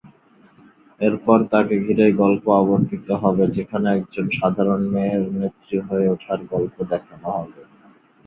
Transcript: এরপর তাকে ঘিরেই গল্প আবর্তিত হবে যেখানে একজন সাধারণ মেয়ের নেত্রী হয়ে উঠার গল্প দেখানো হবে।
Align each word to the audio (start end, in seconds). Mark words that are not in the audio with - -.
এরপর 1.01 1.37
তাকে 1.51 1.75
ঘিরেই 1.85 2.13
গল্প 2.21 2.43
আবর্তিত 2.61 3.07
হবে 3.23 3.43
যেখানে 3.55 3.87
একজন 3.91 4.25
সাধারণ 4.37 4.81
মেয়ের 4.93 5.23
নেত্রী 5.33 5.77
হয়ে 5.87 6.07
উঠার 6.09 6.39
গল্প 6.53 6.75
দেখানো 6.91 7.27
হবে। 7.37 7.61